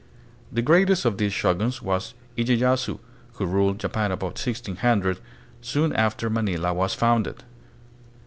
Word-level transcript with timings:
The 0.51 0.63
greatest 0.63 1.05
of 1.05 1.19
these 1.19 1.31
shoguns 1.31 1.83
was 1.83 2.15
lyeyasu, 2.35 2.97
who 3.33 3.45
ruled 3.45 3.77
Japan 3.79 4.11
about 4.11 4.31
1600, 4.43 5.19
soon 5.61 5.93
after 5.93 6.27
Manila 6.27 6.73
was 6.73 6.95
founded. 6.95 7.43